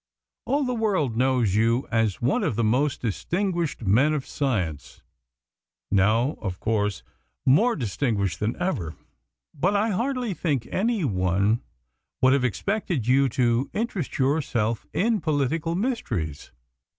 All 0.47 0.63
the 0.63 0.73
world 0.73 1.15
knows 1.15 1.53
you 1.53 1.87
as 1.91 2.23
one 2.23 2.43
of 2.43 2.53
its 2.57 2.63
most 2.63 3.03
distinguished 3.03 3.83
men 3.83 4.13
of 4.15 4.25
science, 4.25 5.03
now, 5.91 6.39
of 6.41 6.59
course, 6.59 7.03
more 7.45 7.75
distinguished 7.75 8.39
than 8.39 8.55
ever; 8.59 8.95
but 9.53 9.75
I 9.75 9.89
hardly 9.91 10.33
think 10.33 10.67
any 10.71 11.05
one 11.05 11.61
would 12.19 12.33
have 12.33 12.43
expected 12.43 13.05
you 13.05 13.29
to 13.29 13.69
interest 13.73 14.17
yourself 14.17 14.87
in 14.91 15.21
political 15.21 15.75
mysteries. 15.75 16.51